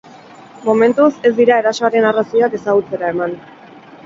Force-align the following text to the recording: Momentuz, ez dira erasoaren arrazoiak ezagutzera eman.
Momentuz, 0.69 1.09
ez 1.31 1.31
dira 1.41 1.57
erasoaren 1.65 2.09
arrazoiak 2.13 2.57
ezagutzera 2.61 3.13
eman. 3.17 3.39